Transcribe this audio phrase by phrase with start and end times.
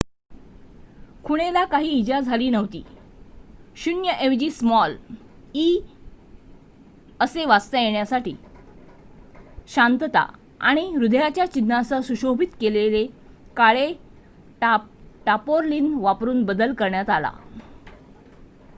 [1.23, 2.81] "खुणेला काही इजा झाली नव्हती;
[3.77, 4.95] "o" ऐवजी स्मॉल
[5.55, 5.65] "e"
[7.19, 8.35] असे वाचता येण्यासाठी
[9.67, 10.25] शांतता
[10.61, 13.05] आणि हृदयाच्या चिन्हांसह सुशोभित केलेले
[13.57, 13.87] काळे
[14.61, 17.31] टार्पोलीन वापरून बदल करण्यात आला.